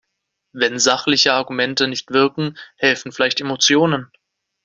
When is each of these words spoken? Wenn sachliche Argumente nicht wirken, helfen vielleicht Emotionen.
Wenn 0.51 0.79
sachliche 0.79 1.31
Argumente 1.33 1.87
nicht 1.87 2.09
wirken, 2.09 2.57
helfen 2.75 3.11
vielleicht 3.11 3.39
Emotionen. 3.39 4.09